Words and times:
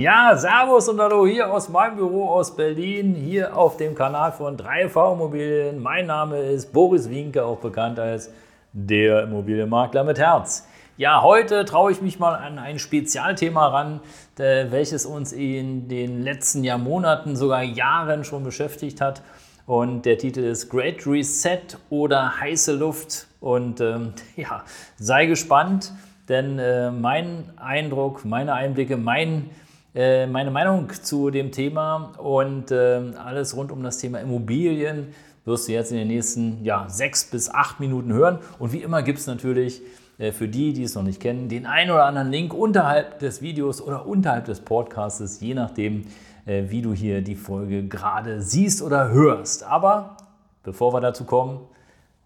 Ja, 0.00 0.34
Servus 0.34 0.88
und 0.88 0.98
Hallo 0.98 1.26
hier 1.26 1.52
aus 1.52 1.68
meinem 1.68 1.96
Büro 1.96 2.30
aus 2.30 2.56
Berlin, 2.56 3.14
hier 3.14 3.54
auf 3.54 3.76
dem 3.76 3.94
Kanal 3.94 4.32
von 4.32 4.56
3V 4.56 5.12
Immobilien. 5.12 5.78
Mein 5.78 6.06
Name 6.06 6.38
ist 6.38 6.72
Boris 6.72 7.10
Wienke, 7.10 7.44
auch 7.44 7.58
bekannt 7.58 7.98
als 7.98 8.30
der 8.72 9.24
Immobilienmakler 9.24 10.02
mit 10.04 10.18
Herz. 10.18 10.66
Ja, 10.96 11.20
heute 11.20 11.66
traue 11.66 11.92
ich 11.92 12.00
mich 12.00 12.18
mal 12.18 12.34
an 12.34 12.58
ein 12.58 12.78
Spezialthema 12.78 13.66
ran, 13.66 14.00
welches 14.36 15.04
uns 15.04 15.32
in 15.34 15.86
den 15.88 16.22
letzten 16.22 16.64
Jahrmonaten, 16.64 17.36
sogar 17.36 17.62
Jahren 17.62 18.24
schon 18.24 18.42
beschäftigt 18.42 19.02
hat. 19.02 19.20
Und 19.66 20.06
der 20.06 20.16
Titel 20.16 20.40
ist 20.40 20.70
Great 20.70 21.06
Reset 21.06 21.76
oder 21.90 22.40
heiße 22.40 22.72
Luft. 22.72 23.26
Und 23.38 23.82
ähm, 23.82 24.14
ja, 24.36 24.64
sei 24.96 25.26
gespannt, 25.26 25.92
denn 26.30 26.58
äh, 26.58 26.90
mein 26.90 27.50
Eindruck, 27.58 28.24
meine 28.24 28.54
Einblicke, 28.54 28.96
mein 28.96 29.50
äh, 29.50 29.69
meine 29.94 30.50
Meinung 30.50 30.88
zu 30.90 31.30
dem 31.30 31.50
Thema 31.50 32.12
und 32.18 32.70
äh, 32.70 33.00
alles 33.24 33.56
rund 33.56 33.72
um 33.72 33.82
das 33.82 33.98
Thema 33.98 34.20
Immobilien 34.20 35.08
wirst 35.44 35.68
du 35.68 35.72
jetzt 35.72 35.90
in 35.90 35.98
den 35.98 36.08
nächsten 36.08 36.64
ja, 36.64 36.88
sechs 36.88 37.24
bis 37.24 37.50
acht 37.50 37.80
Minuten 37.80 38.12
hören. 38.12 38.38
Und 38.58 38.72
wie 38.72 38.82
immer 38.82 39.02
gibt 39.02 39.18
es 39.18 39.26
natürlich 39.26 39.82
äh, 40.18 40.32
für 40.32 40.48
die, 40.48 40.72
die 40.72 40.84
es 40.84 40.94
noch 40.94 41.02
nicht 41.02 41.20
kennen, 41.20 41.48
den 41.48 41.66
einen 41.66 41.90
oder 41.90 42.04
anderen 42.04 42.30
Link 42.30 42.54
unterhalb 42.54 43.18
des 43.18 43.42
Videos 43.42 43.82
oder 43.82 44.06
unterhalb 44.06 44.44
des 44.44 44.60
Podcasts, 44.60 45.40
je 45.40 45.54
nachdem, 45.54 46.04
äh, 46.46 46.64
wie 46.68 46.82
du 46.82 46.92
hier 46.92 47.22
die 47.22 47.36
Folge 47.36 47.86
gerade 47.88 48.42
siehst 48.42 48.82
oder 48.82 49.10
hörst. 49.10 49.64
Aber 49.64 50.16
bevor 50.62 50.92
wir 50.92 51.00
dazu 51.00 51.24
kommen, 51.24 51.60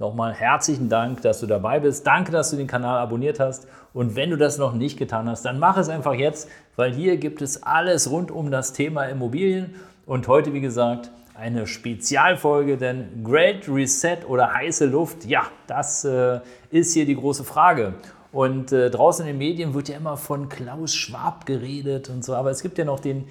Nochmal 0.00 0.34
herzlichen 0.34 0.88
Dank, 0.88 1.22
dass 1.22 1.38
du 1.38 1.46
dabei 1.46 1.78
bist. 1.78 2.04
Danke, 2.04 2.32
dass 2.32 2.50
du 2.50 2.56
den 2.56 2.66
Kanal 2.66 2.98
abonniert 2.98 3.38
hast. 3.38 3.68
Und 3.92 4.16
wenn 4.16 4.30
du 4.30 4.36
das 4.36 4.58
noch 4.58 4.74
nicht 4.74 4.98
getan 4.98 5.28
hast, 5.28 5.44
dann 5.44 5.60
mach 5.60 5.76
es 5.76 5.88
einfach 5.88 6.14
jetzt, 6.14 6.48
weil 6.74 6.92
hier 6.92 7.16
gibt 7.16 7.40
es 7.42 7.62
alles 7.62 8.10
rund 8.10 8.32
um 8.32 8.50
das 8.50 8.72
Thema 8.72 9.04
Immobilien. 9.04 9.76
Und 10.04 10.26
heute, 10.26 10.52
wie 10.52 10.60
gesagt, 10.60 11.12
eine 11.34 11.68
Spezialfolge, 11.68 12.76
denn 12.76 13.22
Great 13.22 13.68
Reset 13.68 14.18
oder 14.26 14.52
heiße 14.52 14.86
Luft, 14.86 15.26
ja, 15.26 15.46
das 15.68 16.04
äh, 16.04 16.40
ist 16.70 16.92
hier 16.92 17.06
die 17.06 17.14
große 17.14 17.44
Frage. 17.44 17.94
Und 18.32 18.72
äh, 18.72 18.90
draußen 18.90 19.24
in 19.24 19.34
den 19.34 19.38
Medien 19.38 19.74
wird 19.74 19.88
ja 19.88 19.96
immer 19.96 20.16
von 20.16 20.48
Klaus 20.48 20.92
Schwab 20.92 21.46
geredet 21.46 22.10
und 22.10 22.24
so, 22.24 22.34
aber 22.34 22.50
es 22.50 22.62
gibt 22.62 22.78
ja 22.78 22.84
noch 22.84 22.98
den 22.98 23.28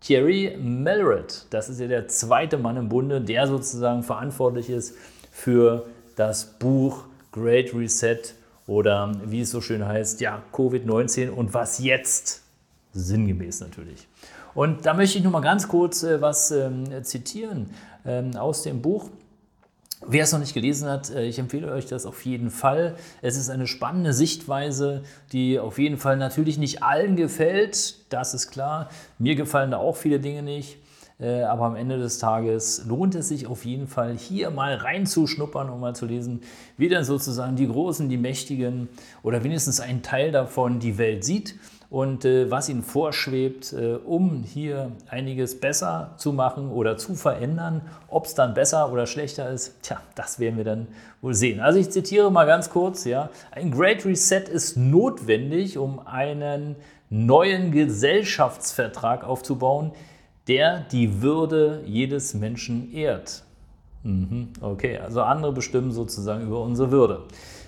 Thierry 0.00 0.56
Melred. 0.60 1.46
Das 1.50 1.68
ist 1.68 1.78
ja 1.78 1.86
der 1.86 2.08
zweite 2.08 2.58
Mann 2.58 2.76
im 2.76 2.88
Bunde, 2.88 3.20
der 3.20 3.46
sozusagen 3.46 4.02
verantwortlich 4.02 4.70
ist 4.70 4.96
für 5.30 5.86
das 6.20 6.44
Buch 6.44 7.04
Great 7.32 7.72
Reset 7.74 8.20
oder 8.66 9.16
wie 9.24 9.40
es 9.40 9.50
so 9.50 9.62
schön 9.62 9.86
heißt, 9.86 10.20
ja, 10.20 10.42
Covid-19 10.52 11.30
und 11.30 11.54
was 11.54 11.78
jetzt? 11.78 12.42
Sinngemäß 12.92 13.60
natürlich. 13.60 14.06
Und 14.54 14.84
da 14.84 14.92
möchte 14.92 15.16
ich 15.16 15.24
nur 15.24 15.32
mal 15.32 15.40
ganz 15.40 15.66
kurz 15.66 16.02
äh, 16.02 16.20
was 16.20 16.50
ähm, 16.50 16.84
zitieren 17.04 17.70
ähm, 18.04 18.36
aus 18.36 18.62
dem 18.64 18.82
Buch. 18.82 19.08
Wer 20.06 20.24
es 20.24 20.32
noch 20.32 20.40
nicht 20.40 20.52
gelesen 20.52 20.90
hat, 20.90 21.08
äh, 21.08 21.24
ich 21.24 21.38
empfehle 21.38 21.72
euch 21.72 21.86
das 21.86 22.04
auf 22.04 22.26
jeden 22.26 22.50
Fall. 22.50 22.96
Es 23.22 23.38
ist 23.38 23.48
eine 23.48 23.66
spannende 23.66 24.12
Sichtweise, 24.12 25.04
die 25.32 25.58
auf 25.58 25.78
jeden 25.78 25.96
Fall 25.96 26.18
natürlich 26.18 26.58
nicht 26.58 26.82
allen 26.82 27.16
gefällt, 27.16 28.12
das 28.12 28.34
ist 28.34 28.50
klar. 28.50 28.90
Mir 29.18 29.36
gefallen 29.36 29.70
da 29.70 29.78
auch 29.78 29.96
viele 29.96 30.20
Dinge 30.20 30.42
nicht. 30.42 30.79
Äh, 31.20 31.42
aber 31.42 31.66
am 31.66 31.76
Ende 31.76 31.98
des 31.98 32.18
Tages 32.18 32.84
lohnt 32.86 33.14
es 33.14 33.28
sich 33.28 33.46
auf 33.46 33.64
jeden 33.64 33.86
Fall, 33.86 34.16
hier 34.16 34.50
mal 34.50 34.74
reinzuschnuppern, 34.74 35.68
um 35.68 35.80
mal 35.80 35.94
zu 35.94 36.06
lesen, 36.06 36.40
wie 36.76 36.88
denn 36.88 37.04
sozusagen 37.04 37.56
die 37.56 37.68
Großen, 37.68 38.08
die 38.08 38.16
Mächtigen 38.16 38.88
oder 39.22 39.44
wenigstens 39.44 39.80
ein 39.80 40.02
Teil 40.02 40.32
davon 40.32 40.80
die 40.80 40.96
Welt 40.96 41.24
sieht 41.24 41.56
und 41.90 42.24
äh, 42.24 42.50
was 42.50 42.68
ihnen 42.68 42.82
vorschwebt, 42.84 43.72
äh, 43.72 43.96
um 43.96 44.44
hier 44.44 44.92
einiges 45.08 45.58
besser 45.58 46.14
zu 46.16 46.32
machen 46.32 46.70
oder 46.70 46.96
zu 46.96 47.14
verändern. 47.14 47.82
Ob 48.08 48.26
es 48.26 48.34
dann 48.34 48.54
besser 48.54 48.90
oder 48.92 49.06
schlechter 49.06 49.50
ist, 49.50 49.82
tja, 49.82 50.00
das 50.14 50.38
werden 50.38 50.56
wir 50.56 50.64
dann 50.64 50.86
wohl 51.20 51.34
sehen. 51.34 51.60
Also 51.60 51.80
ich 51.80 51.90
zitiere 51.90 52.30
mal 52.30 52.46
ganz 52.46 52.70
kurz, 52.70 53.04
ja, 53.04 53.28
ein 53.50 53.72
Great 53.72 54.06
Reset 54.06 54.44
ist 54.50 54.76
notwendig, 54.76 55.78
um 55.78 56.06
einen 56.06 56.76
neuen 57.10 57.72
Gesellschaftsvertrag 57.72 59.24
aufzubauen, 59.24 59.90
der 60.48 60.80
die 60.80 61.22
Würde 61.22 61.82
jedes 61.86 62.34
Menschen 62.34 62.92
ehrt. 62.92 63.44
Mhm, 64.02 64.48
okay, 64.60 64.98
also 64.98 65.22
andere 65.22 65.52
bestimmen 65.52 65.92
sozusagen 65.92 66.46
über 66.46 66.62
unsere 66.62 66.90
Würde. 66.90 67.24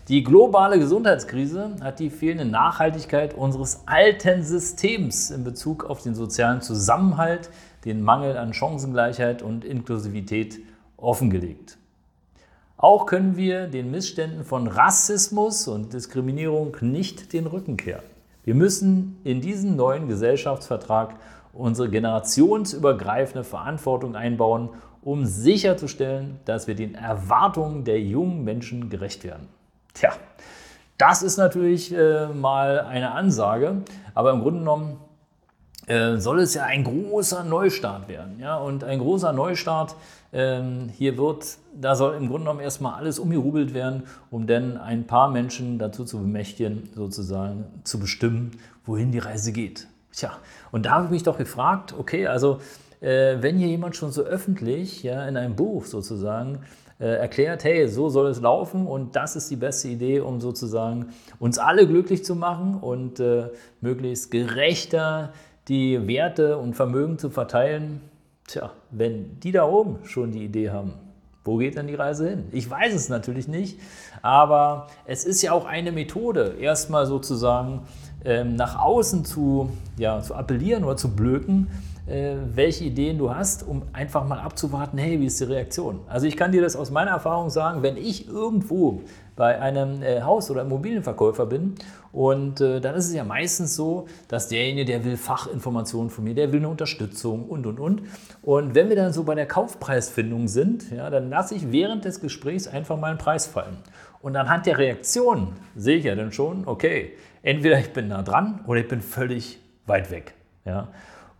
Die 0.08 0.24
globale 0.24 0.78
Gesundheitskrise 0.78 1.76
hat 1.80 2.00
die 2.00 2.10
fehlende 2.10 2.44
Nachhaltigkeit 2.44 3.34
unseres 3.34 3.82
alten 3.86 4.42
Systems 4.42 5.30
in 5.30 5.44
Bezug 5.44 5.84
auf 5.84 6.02
den 6.02 6.14
sozialen 6.14 6.60
Zusammenhalt, 6.60 7.50
den 7.84 8.02
Mangel 8.02 8.36
an 8.36 8.52
Chancengleichheit 8.52 9.42
und 9.42 9.64
Inklusivität 9.64 10.58
offengelegt. 10.96 11.78
Auch 12.76 13.06
können 13.06 13.36
wir 13.36 13.68
den 13.68 13.92
Missständen 13.92 14.44
von 14.44 14.66
Rassismus 14.66 15.68
und 15.68 15.92
Diskriminierung 15.92 16.76
nicht 16.80 17.32
den 17.32 17.46
Rücken 17.46 17.76
kehren. 17.76 18.02
Wir 18.44 18.54
müssen 18.54 19.20
in 19.24 19.40
diesen 19.40 19.76
neuen 19.76 20.08
Gesellschaftsvertrag 20.08 21.14
unsere 21.52 21.88
generationsübergreifende 21.90 23.44
Verantwortung 23.44 24.16
einbauen, 24.16 24.70
um 25.02 25.26
sicherzustellen, 25.26 26.40
dass 26.44 26.66
wir 26.66 26.74
den 26.74 26.94
Erwartungen 26.94 27.84
der 27.84 28.00
jungen 28.00 28.44
Menschen 28.44 28.88
gerecht 28.88 29.24
werden. 29.24 29.48
Tja, 29.94 30.12
das 30.98 31.22
ist 31.22 31.36
natürlich 31.36 31.92
äh, 31.92 32.28
mal 32.28 32.80
eine 32.80 33.12
Ansage, 33.12 33.82
aber 34.14 34.30
im 34.30 34.40
Grunde 34.40 34.60
genommen 34.60 34.98
äh, 35.86 36.16
soll 36.16 36.40
es 36.40 36.54
ja 36.54 36.64
ein 36.64 36.84
großer 36.84 37.44
Neustart 37.44 38.08
werden. 38.08 38.38
Ja? 38.38 38.56
Und 38.56 38.84
ein 38.84 38.98
großer 39.00 39.32
Neustart, 39.32 39.96
ähm, 40.32 40.88
hier 40.96 41.18
wird, 41.18 41.58
da 41.78 41.94
soll 41.94 42.14
im 42.14 42.28
Grunde 42.28 42.44
genommen 42.44 42.60
erstmal 42.60 42.94
alles 42.94 43.18
umgerubelt 43.18 43.74
werden, 43.74 44.04
um 44.30 44.46
dann 44.46 44.76
ein 44.76 45.06
paar 45.06 45.30
Menschen 45.30 45.78
dazu 45.78 46.04
zu 46.04 46.18
bemächtigen, 46.18 46.88
sozusagen 46.94 47.66
zu 47.84 47.98
bestimmen, 48.00 48.52
wohin 48.84 49.12
die 49.12 49.18
Reise 49.18 49.52
geht. 49.52 49.86
Tja, 50.12 50.32
und 50.70 50.86
da 50.86 50.92
habe 50.92 51.06
ich 51.06 51.10
mich 51.10 51.22
doch 51.22 51.38
gefragt, 51.38 51.94
okay, 51.98 52.26
also 52.26 52.58
äh, 53.00 53.36
wenn 53.40 53.58
hier 53.58 53.68
jemand 53.68 53.96
schon 53.96 54.12
so 54.12 54.22
öffentlich 54.22 55.02
ja, 55.02 55.26
in 55.26 55.36
einem 55.36 55.56
Buch 55.56 55.84
sozusagen 55.86 56.60
äh, 56.98 57.06
erklärt, 57.06 57.64
hey, 57.64 57.88
so 57.88 58.08
soll 58.08 58.28
es 58.28 58.40
laufen 58.40 58.86
und 58.86 59.16
das 59.16 59.36
ist 59.36 59.50
die 59.50 59.56
beste 59.56 59.88
Idee, 59.88 60.20
um 60.20 60.40
sozusagen 60.40 61.08
uns 61.38 61.58
alle 61.58 61.86
glücklich 61.86 62.24
zu 62.24 62.36
machen 62.36 62.76
und 62.76 63.20
äh, 63.20 63.48
möglichst 63.80 64.30
gerechter 64.30 65.32
die 65.68 66.06
Werte 66.06 66.58
und 66.58 66.74
Vermögen 66.74 67.18
zu 67.18 67.30
verteilen. 67.30 68.00
Tja, 68.52 68.70
wenn 68.90 69.40
die 69.40 69.50
da 69.50 69.64
oben 69.64 70.04
schon 70.04 70.30
die 70.30 70.44
Idee 70.44 70.68
haben, 70.68 70.92
wo 71.42 71.56
geht 71.56 71.78
dann 71.78 71.86
die 71.86 71.94
Reise 71.94 72.28
hin? 72.28 72.44
Ich 72.52 72.68
weiß 72.68 72.92
es 72.92 73.08
natürlich 73.08 73.48
nicht, 73.48 73.80
aber 74.20 74.88
es 75.06 75.24
ist 75.24 75.40
ja 75.40 75.52
auch 75.52 75.64
eine 75.64 75.90
Methode, 75.90 76.56
erstmal 76.60 77.06
sozusagen 77.06 77.86
ähm, 78.26 78.54
nach 78.54 78.78
außen 78.78 79.24
zu, 79.24 79.70
ja, 79.96 80.20
zu 80.20 80.34
appellieren 80.34 80.84
oder 80.84 80.98
zu 80.98 81.16
blöken, 81.16 81.68
welche 82.06 82.84
Ideen 82.84 83.16
du 83.16 83.32
hast, 83.32 83.66
um 83.66 83.82
einfach 83.92 84.26
mal 84.26 84.40
abzuwarten, 84.40 84.98
hey, 84.98 85.20
wie 85.20 85.26
ist 85.26 85.38
die 85.40 85.44
Reaktion? 85.44 86.00
Also 86.08 86.26
ich 86.26 86.36
kann 86.36 86.50
dir 86.50 86.60
das 86.60 86.74
aus 86.74 86.90
meiner 86.90 87.12
Erfahrung 87.12 87.48
sagen, 87.48 87.82
wenn 87.82 87.96
ich 87.96 88.28
irgendwo 88.28 89.02
bei 89.36 89.60
einem 89.60 90.02
äh, 90.02 90.22
Haus- 90.22 90.50
oder 90.50 90.62
Immobilienverkäufer 90.62 91.46
bin 91.46 91.74
und 92.10 92.60
äh, 92.60 92.80
dann 92.80 92.96
ist 92.96 93.06
es 93.06 93.14
ja 93.14 93.24
meistens 93.24 93.76
so, 93.76 94.06
dass 94.28 94.48
derjenige, 94.48 94.84
der 94.84 95.04
will 95.04 95.16
Fachinformationen 95.16 96.10
von 96.10 96.24
mir, 96.24 96.34
der 96.34 96.52
will 96.52 96.58
eine 96.58 96.68
Unterstützung 96.68 97.48
und, 97.48 97.66
und, 97.66 97.80
und. 97.80 98.02
Und 98.42 98.74
wenn 98.74 98.88
wir 98.88 98.96
dann 98.96 99.12
so 99.12 99.22
bei 99.22 99.34
der 99.34 99.46
Kaufpreisfindung 99.46 100.48
sind, 100.48 100.90
ja, 100.90 101.08
dann 101.08 101.30
lasse 101.30 101.54
ich 101.54 101.72
während 101.72 102.04
des 102.04 102.20
Gesprächs 102.20 102.66
einfach 102.66 102.98
mal 102.98 103.10
einen 103.10 103.18
Preis 103.18 103.46
fallen. 103.46 103.78
Und 104.20 104.36
anhand 104.36 104.66
der 104.66 104.76
Reaktion 104.76 105.54
sehe 105.74 105.96
ich 105.96 106.04
ja 106.04 106.14
dann 106.14 106.32
schon, 106.32 106.66
okay, 106.66 107.12
entweder 107.42 107.78
ich 107.78 107.92
bin 107.92 108.08
nah 108.08 108.22
dran 108.22 108.60
oder 108.66 108.80
ich 108.80 108.88
bin 108.88 109.00
völlig 109.00 109.58
weit 109.86 110.10
weg. 110.10 110.34
Ja? 110.64 110.88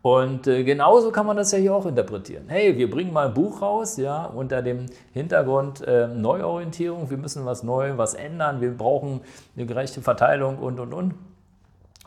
Und 0.03 0.47
äh, 0.49 0.65
genauso 0.65 1.13
kann 1.13 1.27
man 1.27 1.37
das 1.37 1.53
ja 1.53 1.59
hier 1.59 1.75
auch 1.75 1.87
interpretieren. 1.87 2.45
Hey, 2.49 2.77
wir 2.77 2.91
bringen 2.91 3.13
mal 3.13 3.29
ein 3.29 3.35
Buch 3.35 3.63
raus, 3.63 3.97
ja, 3.97 4.25
unter 4.25 4.61
dem 4.61 4.87
Hintergrund 5.13 5.81
äh, 5.87 6.09
Neuorientierung. 6.09 7.09
Wir 7.09 7.19
müssen 7.19 7.47
was 7.47 7.63
neu, 7.63 7.97
was 7.97 8.15
ändern. 8.15 8.61
Wir 8.61 8.73
brauchen 8.73 9.21
eine 9.57 9.65
gerechte 9.67 10.01
Verteilung 10.01 10.59
und 10.59 10.81
und 10.81 10.93
und. 10.93 11.15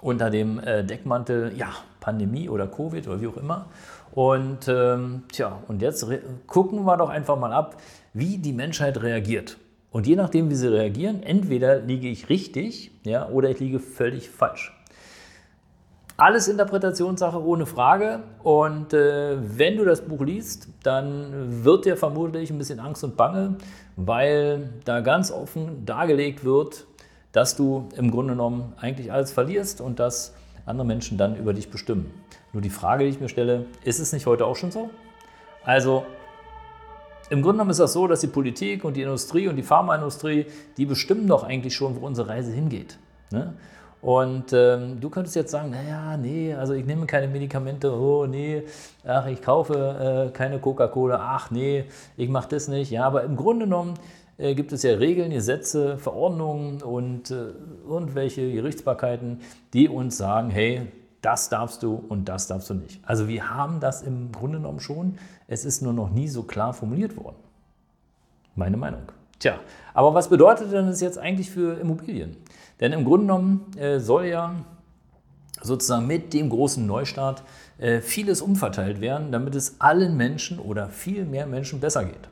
unter 0.01 0.30
dem 0.30 0.59
äh, 0.59 0.83
Deckmantel, 0.83 1.53
ja, 1.57 1.69
Pandemie 2.01 2.50
oder 2.50 2.68
Covid 2.68 3.07
oder 3.07 3.21
wie 3.21 3.27
auch 3.27 3.38
immer. 3.38 3.68
Und 4.13 4.68
ähm, 4.68 5.24
tja, 5.31 5.59
und 5.68 5.81
jetzt 5.81 6.06
gucken 6.47 6.83
wir 6.83 6.97
doch 6.97 7.09
einfach 7.09 7.39
mal 7.39 7.53
ab, 7.53 7.77
wie 8.13 8.38
die 8.38 8.53
Menschheit 8.53 9.01
reagiert. 9.01 9.57
Und 9.92 10.06
je 10.06 10.15
nachdem, 10.18 10.50
wie 10.50 10.56
sie 10.56 10.68
reagieren, 10.68 11.24
entweder 11.24 11.80
liege 11.80 12.09
ich 12.09 12.27
richtig 12.27 12.92
ja, 13.03 13.30
oder 13.30 13.50
ich 13.50 13.59
liege 13.62 13.80
völlig 13.80 14.30
falsch. 14.30 14.75
Alles 16.17 16.47
Interpretationssache 16.47 17.44
ohne 17.44 17.65
Frage. 17.65 18.23
Und 18.41 18.94
äh, 18.94 19.38
wenn 19.57 19.75
du 19.75 19.83
das 19.83 20.01
Buch 20.01 20.21
liest, 20.21 20.69
dann 20.83 21.63
wird 21.65 21.83
dir 21.83 21.97
vermutlich 21.97 22.50
ein 22.51 22.57
bisschen 22.57 22.79
Angst 22.79 23.03
und 23.03 23.17
Bange, 23.17 23.57
weil 23.97 24.69
da 24.85 25.01
ganz 25.01 25.29
offen 25.29 25.85
dargelegt 25.85 26.45
wird, 26.45 26.85
dass 27.33 27.57
du 27.57 27.89
im 27.97 28.12
Grunde 28.12 28.31
genommen 28.33 28.73
eigentlich 28.77 29.12
alles 29.12 29.33
verlierst 29.33 29.81
und 29.81 30.00
dass 30.00 30.33
andere 30.65 30.88
Menschen 30.88 31.17
dann 31.17 31.35
über 31.35 31.53
dich 31.53 31.69
bestimmen. 31.69 32.09
Nur 32.53 32.61
die 32.61 32.69
Frage, 32.69 33.03
die 33.03 33.09
ich 33.09 33.19
mir 33.19 33.27
stelle, 33.27 33.65
ist 33.83 34.00
es 34.00 34.13
nicht 34.13 34.25
heute 34.25 34.45
auch 34.45 34.56
schon 34.56 34.71
so? 34.71 34.89
Also 35.65 36.06
im 37.29 37.41
Grunde 37.41 37.56
genommen 37.56 37.71
ist 37.71 37.79
das 37.81 37.91
so, 37.91 38.07
dass 38.07 38.21
die 38.21 38.27
Politik 38.27 38.85
und 38.85 38.95
die 38.95 39.01
Industrie 39.01 39.50
und 39.50 39.57
die 39.57 39.63
Pharmaindustrie, 39.63 40.45
die 40.77 40.85
bestimmen 40.85 41.27
doch 41.27 41.44
eigentlich 41.44 41.75
schon, 41.75 42.00
wo 42.00 42.06
unsere 42.06 42.29
Reise 42.29 42.53
hingeht. 42.53 42.97
Ne? 43.31 43.53
Und 44.06 44.54
ähm, 44.54 45.00
du 45.02 45.10
könntest 45.10 45.36
jetzt 45.36 45.50
sagen, 45.50 45.72
naja, 45.72 46.16
nee, 46.16 46.54
also 46.54 46.74
ich 46.74 46.86
nehme 46.86 47.07
keine 47.07 47.28
Medikamente, 47.28 47.92
oh 47.92 48.28
nee, 48.28 48.62
ach, 49.04 49.25
ich 49.25 49.42
kaufe 49.42 50.28
äh, 50.28 50.31
keine 50.31 50.60
Coca-Cola, 50.60 51.18
ach 51.19 51.50
nee, 51.50 51.86
ich 52.16 52.30
mache 52.30 52.48
das 52.50 52.68
nicht. 52.68 52.92
Ja, 52.92 53.07
aber 53.07 53.24
im 53.24 53.36
Grunde 53.36 53.66
genommen 53.66 53.96
äh, 54.38 54.54
gibt 54.54 54.72
es 54.74 54.84
ja 54.84 54.94
Regeln, 54.94 55.31
Gesetze, 55.31 55.98
Verordnungen 55.98 56.84
und 56.84 57.31
äh, 57.31 57.48
irgendwelche 57.90 58.54
Gerichtsbarkeiten, 58.54 59.40
die 59.74 59.90
uns 59.90 60.18
sagen, 60.18 60.52
hey, 60.52 60.86
das 61.22 61.50
darfst 61.50 61.81
du 61.81 61.96
und 62.07 62.30
das 62.30 62.46
darfst 62.46 62.69
du 62.69 62.75
nicht. 62.75 63.00
Also 63.07 63.28
wir 63.28 63.50
haben 63.50 63.80
das 63.80 64.04
im 64.04 64.31
Grunde 64.31 64.60
genommen 64.60 64.81
schon, 64.81 65.18
es 65.48 65.66
ist 65.66 65.81
nur 65.81 65.94
noch 65.94 66.12
nie 66.12 66.28
so 66.28 66.44
klar 66.44 66.74
formuliert 66.74 67.18
worden. 67.18 67.38
Meine 68.54 68.78
Meinung. 68.78 69.02
Tja, 69.39 69.59
aber 69.93 70.13
was 70.13 70.29
bedeutet 70.29 70.71
denn 70.71 70.87
das 70.87 71.01
jetzt 71.01 71.17
eigentlich 71.17 71.51
für 71.51 71.79
Immobilien? 71.79 72.37
Denn 72.79 72.93
im 72.93 73.05
Grunde 73.05 73.27
genommen 73.27 73.71
äh, 73.77 73.99
soll 73.99 74.25
ja 74.25 74.55
sozusagen 75.61 76.07
mit 76.07 76.33
dem 76.33 76.49
großen 76.49 76.85
Neustart 76.85 77.43
äh, 77.77 77.99
vieles 78.01 78.41
umverteilt 78.41 79.01
werden, 79.01 79.31
damit 79.31 79.55
es 79.55 79.79
allen 79.79 80.15
Menschen 80.17 80.59
oder 80.59 80.89
viel 80.89 81.25
mehr 81.25 81.47
Menschen 81.47 81.79
besser 81.79 82.05
geht. 82.05 82.29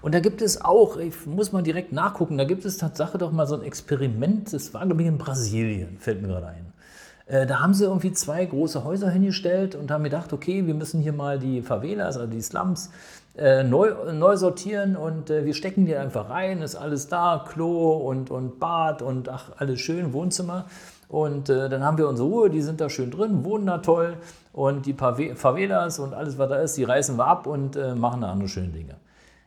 Und 0.00 0.14
da 0.14 0.20
gibt 0.20 0.42
es 0.42 0.60
auch, 0.60 0.96
ich 0.96 1.26
muss 1.26 1.52
mal 1.52 1.62
direkt 1.62 1.92
nachgucken, 1.92 2.38
da 2.38 2.44
gibt 2.44 2.64
es 2.64 2.78
tatsächlich 2.78 3.18
doch 3.18 3.32
mal 3.32 3.46
so 3.46 3.56
ein 3.56 3.62
Experiment, 3.62 4.52
das 4.52 4.72
war 4.74 4.84
glaube 4.86 5.02
ich 5.02 5.08
in 5.08 5.18
Brasilien, 5.18 5.98
fällt 5.98 6.22
mir 6.22 6.28
gerade 6.28 6.48
ein. 6.48 6.71
Äh, 7.26 7.46
da 7.46 7.60
haben 7.60 7.74
sie 7.74 7.84
irgendwie 7.84 8.12
zwei 8.12 8.44
große 8.44 8.84
Häuser 8.84 9.10
hingestellt 9.10 9.74
und 9.74 9.90
haben 9.90 10.04
gedacht, 10.04 10.32
okay, 10.32 10.66
wir 10.66 10.74
müssen 10.74 11.00
hier 11.00 11.12
mal 11.12 11.38
die 11.38 11.62
Favelas, 11.62 12.16
also 12.16 12.30
die 12.30 12.42
Slums, 12.42 12.90
äh, 13.36 13.62
neu, 13.62 13.94
neu 14.12 14.36
sortieren 14.36 14.96
und 14.96 15.30
äh, 15.30 15.44
wir 15.44 15.54
stecken 15.54 15.86
die 15.86 15.96
einfach 15.96 16.28
rein, 16.28 16.60
ist 16.60 16.76
alles 16.76 17.08
da, 17.08 17.44
Klo 17.48 17.92
und, 17.92 18.30
und 18.30 18.58
Bad 18.58 19.02
und 19.02 19.28
ach, 19.28 19.52
alles 19.56 19.80
schön, 19.80 20.12
Wohnzimmer. 20.12 20.66
Und 21.08 21.50
äh, 21.50 21.68
dann 21.68 21.84
haben 21.84 21.98
wir 21.98 22.08
unsere 22.08 22.28
Ruhe, 22.28 22.50
die 22.50 22.62
sind 22.62 22.80
da 22.80 22.88
schön 22.88 23.10
drin, 23.10 23.44
wohnen 23.44 23.66
da 23.66 23.78
toll 23.78 24.16
und 24.52 24.86
die 24.86 24.94
Favelas 24.94 25.98
und 25.98 26.14
alles, 26.14 26.38
was 26.38 26.48
da 26.48 26.56
ist, 26.56 26.76
die 26.76 26.84
reißen 26.84 27.18
wir 27.18 27.26
ab 27.26 27.46
und 27.46 27.76
machen 27.98 28.22
da 28.22 28.32
andere 28.32 28.48
schöne 28.48 28.68
Dinge. 28.68 28.96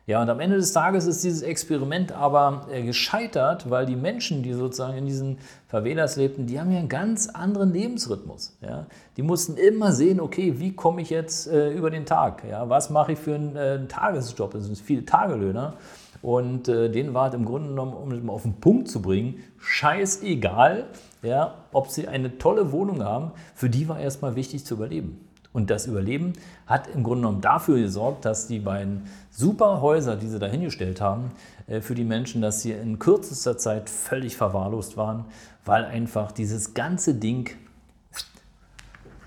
Ja, 0.08 0.22
und 0.22 0.30
am 0.30 0.38
Ende 0.38 0.54
des 0.54 0.72
Tages 0.72 1.04
ist 1.08 1.24
dieses 1.24 1.42
Experiment 1.42 2.12
aber 2.12 2.68
äh, 2.70 2.84
gescheitert, 2.84 3.68
weil 3.70 3.86
die 3.86 3.96
Menschen, 3.96 4.44
die 4.44 4.52
sozusagen 4.52 4.96
in 4.96 5.04
diesen 5.04 5.38
Favelas 5.66 6.14
lebten, 6.14 6.46
die 6.46 6.60
haben 6.60 6.70
ja 6.70 6.78
einen 6.78 6.88
ganz 6.88 7.28
anderen 7.28 7.72
Lebensrhythmus. 7.72 8.56
Ja? 8.60 8.86
Die 9.16 9.22
mussten 9.22 9.56
immer 9.56 9.90
sehen, 9.90 10.20
okay, 10.20 10.60
wie 10.60 10.76
komme 10.76 11.02
ich 11.02 11.10
jetzt 11.10 11.48
äh, 11.48 11.72
über 11.72 11.90
den 11.90 12.06
Tag? 12.06 12.44
Ja? 12.48 12.68
Was 12.68 12.88
mache 12.88 13.12
ich 13.12 13.18
für 13.18 13.34
einen 13.34 13.56
äh, 13.56 13.84
Tagesjob? 13.88 14.52
Das 14.52 14.66
sind 14.66 14.78
viele 14.78 15.04
Tagelöhner. 15.04 15.74
Und 16.22 16.68
äh, 16.68 16.88
denen 16.88 17.12
war 17.12 17.28
es 17.28 17.34
im 17.34 17.44
Grunde 17.44 17.70
genommen, 17.70 17.94
um 17.94 18.12
es 18.12 18.22
mal 18.22 18.32
auf 18.32 18.42
den 18.42 18.60
Punkt 18.60 18.88
zu 18.88 19.02
bringen, 19.02 19.42
scheißegal, 19.58 20.84
ja, 21.22 21.54
ob 21.72 21.88
sie 21.88 22.06
eine 22.06 22.38
tolle 22.38 22.70
Wohnung 22.70 23.02
haben, 23.02 23.32
für 23.56 23.68
die 23.68 23.88
war 23.88 23.98
erstmal 23.98 24.36
wichtig 24.36 24.64
zu 24.64 24.74
überleben. 24.74 25.25
Und 25.56 25.70
das 25.70 25.86
Überleben 25.86 26.34
hat 26.66 26.86
im 26.88 27.02
Grunde 27.02 27.22
genommen 27.22 27.40
dafür 27.40 27.78
gesorgt, 27.78 28.26
dass 28.26 28.46
die 28.46 28.58
beiden 28.58 29.04
super 29.30 29.80
Häuser, 29.80 30.14
die 30.14 30.28
sie 30.28 30.38
da 30.38 30.44
hingestellt 30.44 31.00
haben, 31.00 31.30
äh, 31.66 31.80
für 31.80 31.94
die 31.94 32.04
Menschen, 32.04 32.42
dass 32.42 32.60
sie 32.60 32.72
in 32.72 32.98
kürzester 32.98 33.56
Zeit 33.56 33.88
völlig 33.88 34.36
verwahrlost 34.36 34.98
waren, 34.98 35.24
weil 35.64 35.86
einfach 35.86 36.30
dieses 36.30 36.74
ganze 36.74 37.14
Ding, 37.14 37.48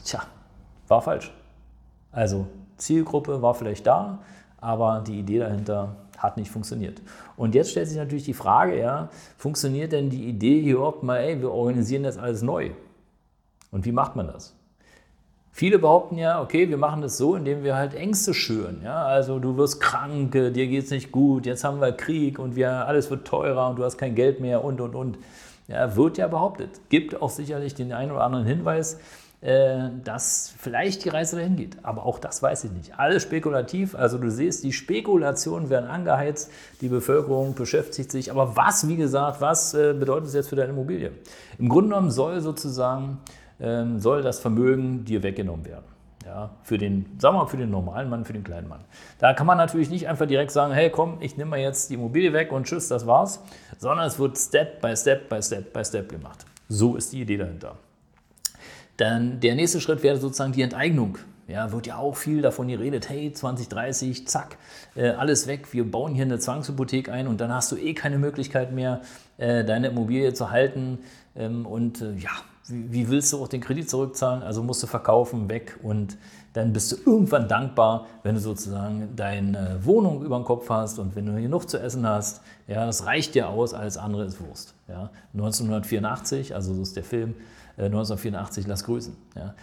tja, 0.06 0.22
war 0.88 1.02
falsch. 1.02 1.34
Also 2.12 2.46
Zielgruppe 2.78 3.42
war 3.42 3.56
vielleicht 3.56 3.88
da, 3.88 4.20
aber 4.62 5.04
die 5.08 5.18
Idee 5.18 5.40
dahinter 5.40 5.96
hat 6.16 6.38
nicht 6.38 6.52
funktioniert. 6.52 7.02
Und 7.38 7.56
jetzt 7.56 7.72
stellt 7.72 7.88
sich 7.88 7.98
natürlich 7.98 8.26
die 8.26 8.36
Frage, 8.36 8.78
ja, 8.78 9.10
funktioniert 9.36 9.94
denn 9.94 10.12
die 10.12 10.30
Idee 10.30 10.60
überhaupt 10.60 11.02
mal, 11.02 11.18
ey, 11.18 11.42
wir 11.42 11.50
organisieren 11.50 12.04
das 12.04 12.20
alles 12.20 12.44
neu? 12.44 12.70
Und 13.72 13.86
wie 13.86 13.92
macht 13.92 14.16
man 14.16 14.28
das? 14.28 14.54
Viele 15.60 15.78
behaupten 15.78 16.18
ja, 16.18 16.42
okay, 16.42 16.70
wir 16.70 16.78
machen 16.78 17.02
das 17.02 17.18
so, 17.18 17.36
indem 17.36 17.66
wir 17.66 17.76
halt 17.76 17.94
Ängste 17.94 18.34
schüren. 18.34 18.80
Ja? 18.82 19.04
Also 19.04 19.40
du 19.40 19.58
wirst 19.58 19.82
krank, 19.82 20.32
dir 20.32 20.54
geht 20.54 20.86
es 20.86 20.90
nicht 20.90 21.12
gut, 21.12 21.46
jetzt 21.46 21.66
haben 21.66 21.82
wir 21.82 21.92
Krieg 21.92 22.40
und 22.40 22.56
wir, 22.56 22.88
alles 22.88 23.10
wird 23.10 23.28
teurer 23.28 23.70
und 23.70 23.76
du 23.76 23.84
hast 23.84 23.98
kein 23.98 24.16
Geld 24.16 24.40
mehr 24.40 24.64
und, 24.64 24.80
und, 24.80 24.96
und. 24.96 25.18
Ja, 25.68 25.98
wird 25.98 26.18
ja 26.18 26.30
behauptet. 26.30 26.70
Gibt 26.88 27.22
auch 27.22 27.30
sicherlich 27.30 27.76
den 27.76 27.92
einen 27.92 28.12
oder 28.12 28.22
anderen 28.22 28.46
Hinweis, 28.46 29.02
äh, 29.42 29.90
dass 30.02 30.54
vielleicht 30.58 31.04
die 31.04 31.10
Reise 31.10 31.36
dahin 31.36 31.58
geht. 31.58 31.76
Aber 31.84 32.06
auch 32.06 32.20
das 32.20 32.42
weiß 32.42 32.64
ich 32.64 32.72
nicht. 32.72 32.98
Alles 32.98 33.24
spekulativ. 33.24 33.96
Also 33.96 34.18
du 34.18 34.32
siehst, 34.32 34.64
die 34.64 34.72
Spekulationen 34.72 35.70
werden 35.70 35.90
angeheizt, 35.90 36.50
die 36.80 36.88
Bevölkerung 36.88 37.54
beschäftigt 37.54 38.14
sich. 38.14 38.32
Aber 38.32 38.56
was, 38.56 38.88
wie 38.88 38.96
gesagt, 38.96 39.42
was 39.42 39.74
äh, 39.74 39.94
bedeutet 39.94 40.30
es 40.30 40.36
jetzt 40.36 40.48
für 40.48 40.56
deine 40.56 40.70
Immobilie? 40.70 41.12
Im 41.58 41.68
Grunde 41.68 41.90
genommen 41.90 42.12
soll 42.12 42.40
sozusagen 42.40 43.18
ähm, 43.60 44.00
soll 44.00 44.22
das 44.22 44.40
Vermögen 44.40 45.06
dir 45.06 45.24
weggenommen 45.24 45.66
werden. 45.66 45.86
Ja, 46.26 46.52
für 46.64 46.78
den, 46.78 47.06
sagen 47.18 47.36
wir 47.36 47.44
mal, 47.44 47.48
für 47.48 47.58
den 47.58 47.72
normalen 47.72 48.10
Mann, 48.10 48.26
für 48.26 48.34
den 48.34 48.44
kleinen 48.44 48.68
Mann. 48.68 48.82
Da 49.18 49.34
kann 49.34 49.48
man 49.48 49.58
natürlich 49.58 49.90
nicht 49.90 50.08
einfach 50.08 50.28
direkt 50.28 50.52
sagen, 50.52 50.74
hey 50.74 50.90
komm, 50.90 51.18
ich 51.22 51.38
nehme 51.38 51.52
mal 51.52 51.60
jetzt 51.60 51.90
die 51.90 51.96
Immobilie 51.96 52.34
weg 52.34 52.52
und 52.52 52.66
tschüss, 52.68 52.88
das 52.88 53.08
war's, 53.08 53.42
sondern 53.78 54.06
es 54.06 54.20
wird 54.20 54.38
Step 54.38 54.82
by 54.82 54.96
Step 54.96 55.30
by 55.30 55.42
Step 55.42 55.74
by 55.74 55.84
Step 55.84 56.10
gemacht. 56.10 56.46
So 56.68 56.96
ist 56.98 57.14
die 57.14 57.22
Idee 57.22 57.38
dahinter. 57.38 57.78
Dann 58.98 59.40
der 59.40 59.56
nächste 59.56 59.80
Schritt 59.80 60.04
wäre 60.04 60.18
sozusagen 60.18 60.52
die 60.52 60.62
Enteignung. 60.62 61.18
Ja, 61.48 61.72
wird 61.72 61.88
ja 61.88 61.98
auch 61.98 62.16
viel 62.16 62.44
davon 62.44 62.68
geredet, 62.68 63.10
hey, 63.10 63.34
2030, 63.34 64.28
zack, 64.28 64.58
äh, 64.96 65.10
alles 65.10 65.48
weg, 65.48 65.74
wir 65.74 65.90
bauen 65.90 66.14
hier 66.14 66.26
eine 66.26 66.38
Zwangshypothek 66.38 67.10
ein 67.10 67.28
und 67.28 67.42
dann 67.42 67.52
hast 67.52 67.72
du 67.72 67.76
eh 67.76 67.96
keine 67.96 68.20
Möglichkeit 68.20 68.72
mehr, 68.72 69.02
äh, 69.38 69.66
deine 69.66 69.88
Immobilie 69.88 70.32
zu 70.36 70.52
halten. 70.52 71.00
Ähm, 71.36 71.66
und 71.66 72.02
äh, 72.02 72.14
ja, 72.14 72.30
wie, 72.70 72.92
wie 72.92 73.10
willst 73.10 73.34
du 73.34 73.42
auch 73.42 73.48
den 73.48 73.62
Kredit 73.62 73.90
zurückzahlen? 73.90 74.44
Also 74.44 74.64
musst 74.64 74.82
du 74.84 74.88
verkaufen, 74.88 75.50
weg 75.50 75.78
und 75.84 76.18
dann 76.54 76.74
bist 76.74 76.92
du 76.92 76.96
irgendwann 77.06 77.48
dankbar, 77.48 78.08
wenn 78.24 78.36
du 78.36 78.42
sozusagen 78.42 79.16
deine 79.16 79.80
Wohnung 79.84 80.24
über 80.24 80.38
den 80.38 80.46
Kopf 80.46 80.70
hast 80.70 81.00
und 81.00 81.16
wenn 81.16 81.26
du 81.26 81.40
genug 81.40 81.70
zu 81.70 81.80
essen 81.80 82.08
hast. 82.08 82.42
Ja, 82.68 82.86
das 82.86 83.06
reicht 83.06 83.36
dir 83.36 83.50
aus, 83.50 83.74
alles 83.74 83.98
andere 83.98 84.26
ist 84.26 84.40
Wurst. 84.42 84.74
Ja, 84.88 85.10
1984, 85.34 86.56
also 86.56 86.74
so 86.74 86.82
ist 86.82 86.96
der 86.96 87.04
Film, 87.04 87.36
äh, 87.78 87.86
1984, 87.86 88.68
lass 88.68 88.84
grüßen. 88.84 89.16
Ja. 89.36 89.54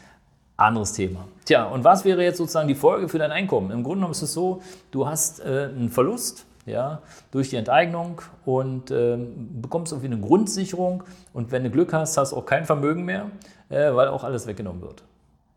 Anderes 0.57 0.93
Thema. 0.95 1.27
Tja, 1.45 1.65
und 1.65 1.85
was 1.85 2.05
wäre 2.05 2.23
jetzt 2.23 2.39
sozusagen 2.39 2.69
die 2.69 2.75
Folge 2.75 3.09
für 3.09 3.19
dein 3.19 3.31
Einkommen? 3.31 3.71
Im 3.71 3.83
Grunde 3.83 3.99
genommen 3.99 4.13
ist 4.13 4.23
es 4.23 4.33
so, 4.33 4.63
du 4.91 5.07
hast 5.07 5.41
äh, 5.41 5.69
einen 5.75 5.91
Verlust 5.91 6.47
ja, 6.67 7.01
durch 7.31 7.51
die 7.51 7.57
Enteignung 7.57 8.21
und 8.45 8.91
äh, 8.91 9.17
bekommst 9.61 9.93
irgendwie 9.93 10.13
eine 10.13 10.21
Grundsicherung 10.21 11.05
und 11.33 11.53
wenn 11.53 11.65
du 11.65 11.71
Glück 11.71 11.93
hast, 11.93 12.17
hast 12.17 12.33
du 12.33 12.37
auch 12.37 12.47
kein 12.47 12.67
Vermögen 12.67 13.05
mehr, 13.05 13.31
äh, 13.71 13.95
weil 13.95 14.09
auch 14.09 14.25
alles 14.25 14.47
weggenommen 14.47 14.83
wird. 14.83 15.03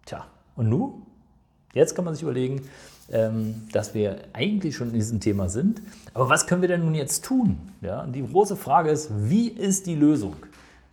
Tja, 0.06 0.26
und 0.56 0.70
nun? 0.70 1.04
Jetzt 1.74 1.96
kann 1.96 2.06
man 2.06 2.14
sich 2.14 2.24
überlegen, 2.24 2.62
ähm, 3.12 3.68
dass 3.72 3.94
wir 3.94 4.18
eigentlich 4.34 4.76
schon 4.76 4.90
in 4.90 4.94
diesem 4.96 5.20
Thema 5.20 5.50
sind. 5.50 5.82
Aber 6.14 6.30
was 6.30 6.48
können 6.48 6.62
wir 6.62 6.70
denn 6.70 6.82
nun 6.82 6.96
jetzt 6.96 7.26
tun? 7.26 7.58
Ja, 7.82 8.06
die 8.06 8.26
große 8.26 8.56
Frage 8.56 8.90
ist, 8.90 9.10
wie 9.12 9.50
ist 9.50 9.88
die 9.88 9.96
Lösung? 9.96 10.36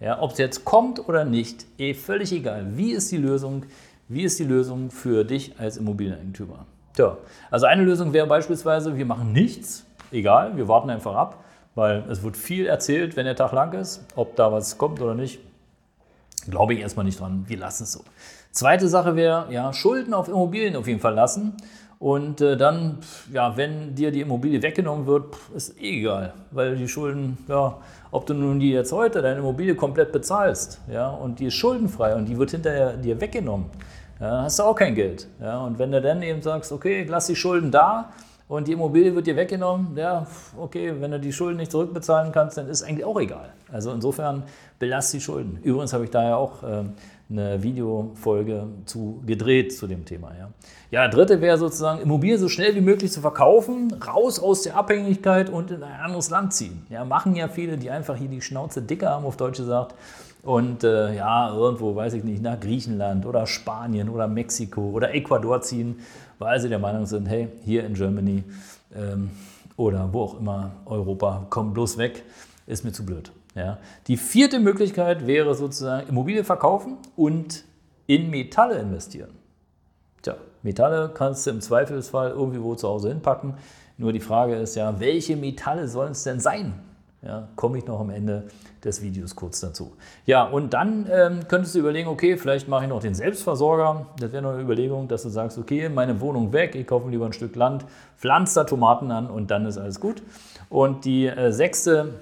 Ja, 0.00 0.20
Ob 0.20 0.32
es 0.32 0.38
jetzt 0.38 0.64
kommt 0.64 1.08
oder 1.08 1.24
nicht, 1.24 1.64
eh 1.78 1.94
völlig 1.94 2.32
egal. 2.32 2.76
Wie 2.76 2.92
ist 2.92 3.10
die 3.10 3.16
Lösung? 3.16 3.64
Wie 4.08 4.22
ist 4.22 4.38
die 4.38 4.44
Lösung 4.44 4.90
für 4.90 5.24
dich 5.24 5.58
als 5.58 5.78
Immobilieneigentümer? 5.78 6.66
Tja, 6.94 7.16
also 7.50 7.66
eine 7.66 7.82
Lösung 7.82 8.12
wäre 8.12 8.26
beispielsweise, 8.26 8.96
wir 8.96 9.06
machen 9.06 9.32
nichts, 9.32 9.84
egal, 10.12 10.56
wir 10.56 10.68
warten 10.68 10.90
einfach 10.90 11.14
ab, 11.14 11.44
weil 11.74 12.04
es 12.10 12.22
wird 12.22 12.36
viel 12.36 12.66
erzählt, 12.66 13.16
wenn 13.16 13.26
der 13.26 13.36
Tag 13.36 13.52
lang 13.52 13.72
ist. 13.74 14.04
Ob 14.16 14.36
da 14.36 14.52
was 14.52 14.78
kommt 14.78 15.00
oder 15.00 15.14
nicht, 15.14 15.40
glaube 16.48 16.74
ich 16.74 16.80
erstmal 16.80 17.04
nicht 17.04 17.20
dran. 17.20 17.44
Wir 17.48 17.58
lassen 17.58 17.84
es 17.84 17.92
so. 17.92 18.00
Zweite 18.50 18.88
Sache 18.88 19.16
wäre, 19.16 19.46
ja, 19.50 19.72
Schulden 19.72 20.14
auf 20.14 20.28
Immobilien 20.28 20.76
auf 20.76 20.86
jeden 20.86 21.00
Fall 21.00 21.14
lassen. 21.14 21.54
Und 21.98 22.42
äh, 22.42 22.56
dann, 22.56 22.98
ja, 23.32 23.56
wenn 23.56 23.94
dir 23.94 24.10
die 24.10 24.20
Immobilie 24.20 24.60
weggenommen 24.62 25.06
wird, 25.06 25.34
ist 25.54 25.80
eh 25.80 26.00
egal, 26.00 26.34
weil 26.50 26.76
die 26.76 26.88
Schulden, 26.88 27.38
ja, 27.48 27.78
ob 28.10 28.26
du 28.26 28.34
nun 28.34 28.60
die 28.60 28.70
jetzt 28.70 28.92
heute 28.92 29.22
deine 29.22 29.38
Immobilie 29.38 29.74
komplett 29.74 30.12
bezahlst, 30.12 30.80
ja, 30.92 31.08
und 31.08 31.38
die 31.38 31.46
ist 31.46 31.54
schuldenfrei 31.54 32.14
und 32.14 32.26
die 32.26 32.36
wird 32.36 32.50
hinterher 32.50 32.98
dir 32.98 33.18
weggenommen, 33.18 33.70
ja, 34.20 34.42
hast 34.42 34.58
du 34.58 34.64
auch 34.64 34.74
kein 34.74 34.94
Geld. 34.94 35.26
Ja, 35.40 35.60
und 35.60 35.78
wenn 35.78 35.90
du 35.90 36.02
dann 36.02 36.22
eben 36.22 36.42
sagst, 36.42 36.70
okay, 36.70 37.06
lass 37.08 37.28
die 37.28 37.36
Schulden 37.36 37.70
da 37.70 38.10
und 38.48 38.68
die 38.68 38.72
Immobilie 38.72 39.14
wird 39.14 39.26
dir 39.26 39.34
weggenommen, 39.34 39.96
ja, 39.96 40.26
okay, 40.56 40.94
wenn 41.00 41.10
du 41.10 41.18
die 41.18 41.32
Schulden 41.32 41.58
nicht 41.58 41.72
zurückbezahlen 41.72 42.30
kannst, 42.30 42.56
dann 42.56 42.68
ist 42.68 42.82
eigentlich 42.82 43.04
auch 43.04 43.20
egal. 43.20 43.52
Also 43.72 43.90
insofern 43.90 44.44
belast 44.78 45.12
die 45.14 45.20
Schulden. 45.20 45.58
Übrigens 45.62 45.92
habe 45.92 46.04
ich 46.04 46.10
da 46.10 46.22
ja 46.22 46.36
auch 46.36 46.62
äh, 46.62 46.84
eine 47.28 47.60
Videofolge 47.60 48.68
zu 48.84 49.20
gedreht 49.26 49.76
zu 49.76 49.88
dem 49.88 50.04
Thema. 50.04 50.30
Ja, 50.38 50.50
ja 50.92 51.08
dritte 51.08 51.40
wäre 51.40 51.58
sozusagen, 51.58 52.00
Immobilien 52.00 52.38
so 52.38 52.48
schnell 52.48 52.76
wie 52.76 52.80
möglich 52.80 53.10
zu 53.10 53.20
verkaufen, 53.20 53.92
raus 54.06 54.38
aus 54.38 54.62
der 54.62 54.76
Abhängigkeit 54.76 55.50
und 55.50 55.72
in 55.72 55.82
ein 55.82 56.00
anderes 56.00 56.30
Land 56.30 56.54
ziehen. 56.54 56.86
Ja, 56.88 57.04
machen 57.04 57.34
ja 57.34 57.48
viele, 57.48 57.76
die 57.76 57.90
einfach 57.90 58.16
hier 58.16 58.28
die 58.28 58.42
Schnauze 58.42 58.80
dicker 58.80 59.10
haben, 59.10 59.24
auf 59.24 59.36
Deutsch 59.36 59.58
gesagt. 59.58 59.94
Und 60.46 60.84
äh, 60.84 61.16
ja, 61.16 61.52
irgendwo, 61.52 61.96
weiß 61.96 62.14
ich 62.14 62.22
nicht, 62.22 62.40
nach 62.40 62.60
Griechenland 62.60 63.26
oder 63.26 63.46
Spanien 63.46 64.08
oder 64.08 64.28
Mexiko 64.28 64.90
oder 64.90 65.12
Ecuador 65.12 65.60
ziehen, 65.60 65.98
weil 66.38 66.60
sie 66.60 66.68
der 66.68 66.78
Meinung 66.78 67.04
sind, 67.04 67.26
hey, 67.26 67.48
hier 67.64 67.84
in 67.84 67.94
Germany 67.94 68.44
ähm, 68.94 69.30
oder 69.76 70.08
wo 70.12 70.22
auch 70.22 70.38
immer 70.38 70.70
Europa, 70.84 71.46
komm 71.50 71.72
bloß 71.72 71.98
weg, 71.98 72.22
ist 72.68 72.84
mir 72.84 72.92
zu 72.92 73.04
blöd. 73.04 73.32
Ja. 73.56 73.78
Die 74.06 74.16
vierte 74.16 74.60
Möglichkeit 74.60 75.26
wäre 75.26 75.52
sozusagen 75.56 76.08
Immobilie 76.08 76.44
verkaufen 76.44 76.98
und 77.16 77.64
in 78.06 78.30
Metalle 78.30 78.78
investieren. 78.78 79.30
Tja, 80.22 80.36
Metalle 80.62 81.10
kannst 81.12 81.44
du 81.46 81.50
im 81.50 81.60
Zweifelsfall 81.60 82.30
irgendwie 82.30 82.62
wo 82.62 82.76
zu 82.76 82.86
Hause 82.86 83.08
hinpacken. 83.08 83.54
Nur 83.98 84.12
die 84.12 84.20
Frage 84.20 84.54
ist 84.54 84.76
ja, 84.76 85.00
welche 85.00 85.36
Metalle 85.36 85.88
sollen 85.88 86.12
es 86.12 86.22
denn 86.22 86.38
sein? 86.38 86.85
Ja, 87.26 87.48
komme 87.56 87.78
ich 87.78 87.86
noch 87.86 87.98
am 87.98 88.10
Ende 88.10 88.44
des 88.84 89.02
Videos 89.02 89.34
kurz 89.34 89.60
dazu. 89.60 89.96
Ja, 90.26 90.44
und 90.44 90.72
dann 90.74 91.06
ähm, 91.10 91.40
könntest 91.48 91.74
du 91.74 91.80
überlegen, 91.80 92.08
okay, 92.08 92.36
vielleicht 92.36 92.68
mache 92.68 92.84
ich 92.84 92.88
noch 92.88 93.00
den 93.00 93.14
Selbstversorger. 93.14 94.06
Das 94.20 94.32
wäre 94.32 94.42
noch 94.42 94.52
eine 94.52 94.62
Überlegung, 94.62 95.08
dass 95.08 95.24
du 95.24 95.28
sagst, 95.28 95.58
okay, 95.58 95.88
meine 95.88 96.20
Wohnung 96.20 96.52
weg, 96.52 96.76
ich 96.76 96.86
kaufe 96.86 97.10
lieber 97.10 97.26
ein 97.26 97.32
Stück 97.32 97.56
Land, 97.56 97.84
pflanze 98.16 98.60
da 98.60 98.64
Tomaten 98.64 99.10
an 99.10 99.28
und 99.28 99.50
dann 99.50 99.66
ist 99.66 99.76
alles 99.76 99.98
gut. 99.98 100.22
Und 100.68 101.04
die 101.04 101.26
äh, 101.26 101.50
sechste 101.50 102.20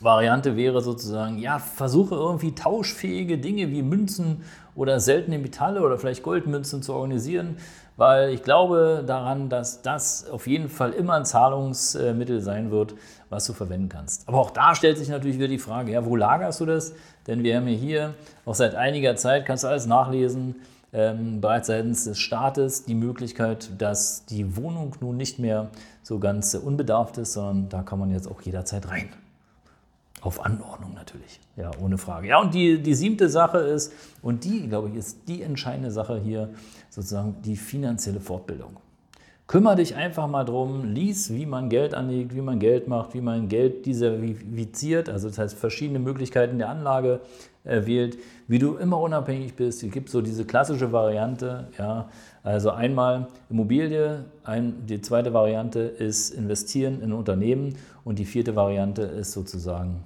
Variante 0.00 0.56
wäre 0.56 0.80
sozusagen, 0.80 1.38
ja, 1.38 1.58
versuche 1.58 2.14
irgendwie 2.14 2.54
tauschfähige 2.54 3.38
Dinge 3.38 3.70
wie 3.70 3.82
Münzen 3.82 4.42
oder 4.74 5.00
seltene 5.00 5.38
Metalle 5.38 5.82
oder 5.82 5.98
vielleicht 5.98 6.22
Goldmünzen 6.22 6.82
zu 6.82 6.94
organisieren, 6.94 7.56
weil 7.96 8.30
ich 8.30 8.42
glaube 8.42 9.04
daran, 9.06 9.48
dass 9.48 9.82
das 9.82 10.28
auf 10.28 10.46
jeden 10.46 10.68
Fall 10.68 10.92
immer 10.92 11.14
ein 11.14 11.24
Zahlungsmittel 11.24 12.40
sein 12.40 12.70
wird, 12.70 12.94
was 13.30 13.46
du 13.46 13.52
verwenden 13.52 13.88
kannst. 13.88 14.28
Aber 14.28 14.38
auch 14.38 14.50
da 14.50 14.74
stellt 14.74 14.98
sich 14.98 15.08
natürlich 15.08 15.36
wieder 15.36 15.48
die 15.48 15.58
Frage, 15.58 15.92
ja, 15.92 16.04
wo 16.04 16.16
lagerst 16.16 16.60
du 16.60 16.66
das? 16.66 16.92
Denn 17.26 17.42
wir 17.42 17.56
haben 17.56 17.68
ja 17.68 17.76
hier 17.76 18.14
auch 18.44 18.54
seit 18.54 18.74
einiger 18.74 19.16
Zeit, 19.16 19.46
kannst 19.46 19.64
du 19.64 19.68
alles 19.68 19.86
nachlesen, 19.86 20.56
ähm, 20.92 21.40
bereits 21.40 21.66
seitens 21.68 22.04
des 22.04 22.18
Staates 22.18 22.84
die 22.84 22.94
Möglichkeit, 22.94 23.70
dass 23.78 24.26
die 24.26 24.56
Wohnung 24.56 24.94
nun 25.00 25.16
nicht 25.16 25.38
mehr 25.38 25.70
so 26.02 26.18
ganz 26.18 26.54
unbedarft 26.54 27.18
ist, 27.18 27.32
sondern 27.32 27.68
da 27.68 27.82
kann 27.82 27.98
man 27.98 28.10
jetzt 28.10 28.28
auch 28.28 28.40
jederzeit 28.42 28.88
rein. 28.88 29.08
Auf 30.24 30.42
Anordnung 30.42 30.94
natürlich, 30.94 31.38
ja, 31.54 31.70
ohne 31.82 31.98
Frage. 31.98 32.28
Ja, 32.28 32.40
und 32.40 32.54
die, 32.54 32.82
die 32.82 32.94
siebte 32.94 33.28
Sache 33.28 33.58
ist, 33.58 33.92
und 34.22 34.44
die, 34.44 34.66
glaube 34.68 34.88
ich, 34.88 34.94
ist 34.94 35.28
die 35.28 35.42
entscheidende 35.42 35.90
Sache 35.90 36.18
hier, 36.18 36.48
sozusagen 36.88 37.36
die 37.42 37.56
finanzielle 37.56 38.20
Fortbildung. 38.20 38.78
Kümmer 39.46 39.76
dich 39.76 39.94
einfach 39.94 40.26
mal 40.26 40.44
drum, 40.44 40.94
lies, 40.94 41.30
wie 41.30 41.44
man 41.44 41.68
Geld 41.68 41.92
anlegt, 41.92 42.34
wie 42.34 42.40
man 42.40 42.58
Geld 42.58 42.88
macht, 42.88 43.12
wie 43.12 43.20
man 43.20 43.48
Geld 43.48 43.84
diversifiziert, 43.84 45.10
also 45.10 45.28
das 45.28 45.36
heißt 45.36 45.58
verschiedene 45.58 45.98
Möglichkeiten 45.98 46.56
der 46.56 46.70
Anlage 46.70 47.20
äh, 47.64 47.84
wählt, 47.84 48.16
wie 48.48 48.58
du 48.58 48.76
immer 48.76 48.98
unabhängig 48.98 49.54
bist. 49.54 49.82
Es 49.82 49.90
gibt 49.90 50.08
so 50.08 50.22
diese 50.22 50.46
klassische 50.46 50.92
Variante, 50.92 51.68
ja, 51.78 52.08
also 52.42 52.70
einmal 52.70 53.28
Immobilie, 53.50 54.24
ein, 54.44 54.86
die 54.86 55.02
zweite 55.02 55.34
Variante 55.34 55.80
ist 55.80 56.30
investieren 56.30 57.02
in 57.02 57.12
Unternehmen 57.12 57.74
und 58.04 58.18
die 58.18 58.24
vierte 58.24 58.56
Variante 58.56 59.02
ist 59.02 59.32
sozusagen 59.32 60.02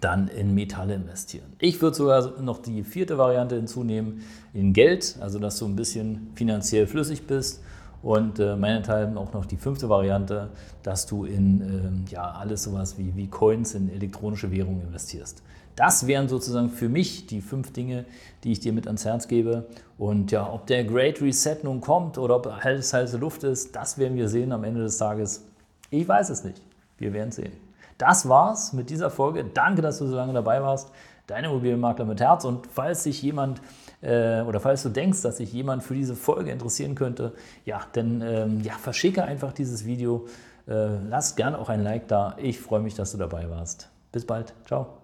dann 0.00 0.28
in 0.28 0.54
Metalle 0.54 0.94
investieren. 0.94 1.46
Ich 1.58 1.80
würde 1.80 1.96
sogar 1.96 2.40
noch 2.40 2.60
die 2.60 2.82
vierte 2.84 3.18
Variante 3.18 3.56
hinzunehmen, 3.56 4.22
in 4.52 4.72
Geld, 4.72 5.16
also 5.20 5.38
dass 5.38 5.58
du 5.58 5.66
ein 5.66 5.76
bisschen 5.76 6.30
finanziell 6.34 6.86
flüssig 6.86 7.26
bist. 7.26 7.62
Und 8.00 8.38
äh, 8.38 8.54
meinethalben 8.54 9.18
auch 9.18 9.32
noch 9.32 9.44
die 9.44 9.56
fünfte 9.56 9.88
Variante, 9.88 10.50
dass 10.84 11.06
du 11.06 11.24
in 11.24 12.06
äh, 12.06 12.12
ja, 12.12 12.30
alles 12.30 12.62
sowas 12.62 12.96
wie, 12.96 13.16
wie 13.16 13.26
Coins, 13.26 13.74
in 13.74 13.90
elektronische 13.90 14.52
Währungen 14.52 14.82
investierst. 14.82 15.42
Das 15.74 16.06
wären 16.06 16.28
sozusagen 16.28 16.70
für 16.70 16.88
mich 16.88 17.26
die 17.26 17.40
fünf 17.40 17.72
Dinge, 17.72 18.04
die 18.44 18.52
ich 18.52 18.60
dir 18.60 18.72
mit 18.72 18.86
ans 18.86 19.04
Herz 19.04 19.26
gebe. 19.26 19.66
Und 19.96 20.30
ja, 20.30 20.52
ob 20.52 20.66
der 20.66 20.84
Great 20.84 21.20
Reset 21.20 21.58
nun 21.64 21.80
kommt 21.80 22.18
oder 22.18 22.36
ob 22.36 22.46
alles 22.46 22.92
heiße 22.92 23.16
Luft 23.16 23.42
ist, 23.42 23.74
das 23.74 23.98
werden 23.98 24.16
wir 24.16 24.28
sehen 24.28 24.52
am 24.52 24.62
Ende 24.62 24.80
des 24.80 24.98
Tages. 24.98 25.44
Ich 25.90 26.06
weiß 26.06 26.30
es 26.30 26.44
nicht. 26.44 26.60
Wir 26.98 27.12
werden 27.12 27.32
sehen. 27.32 27.67
Das 27.98 28.28
war's 28.28 28.72
mit 28.72 28.90
dieser 28.90 29.10
Folge. 29.10 29.44
Danke, 29.44 29.82
dass 29.82 29.98
du 29.98 30.06
so 30.06 30.16
lange 30.16 30.32
dabei 30.32 30.62
warst. 30.62 30.90
Dein 31.26 31.44
Immobilienmakler 31.44 32.04
mit 32.04 32.20
Herz. 32.20 32.44
Und 32.44 32.66
falls 32.68 33.02
sich 33.02 33.20
jemand 33.22 33.60
äh, 34.00 34.40
oder 34.42 34.60
falls 34.60 34.82
du 34.82 34.88
denkst, 34.88 35.20
dass 35.22 35.38
sich 35.38 35.52
jemand 35.52 35.82
für 35.82 35.94
diese 35.94 36.14
Folge 36.14 36.50
interessieren 36.50 36.94
könnte, 36.94 37.34
ja, 37.64 37.80
dann 37.92 38.22
ähm, 38.22 38.60
ja, 38.62 38.72
verschicke 38.74 39.24
einfach 39.24 39.52
dieses 39.52 39.84
Video. 39.84 40.26
Äh, 40.66 40.96
lass 41.08 41.36
gerne 41.36 41.58
auch 41.58 41.68
ein 41.68 41.82
Like 41.82 42.08
da. 42.08 42.36
Ich 42.38 42.60
freue 42.60 42.80
mich, 42.80 42.94
dass 42.94 43.12
du 43.12 43.18
dabei 43.18 43.50
warst. 43.50 43.90
Bis 44.12 44.24
bald. 44.24 44.54
Ciao. 44.66 44.97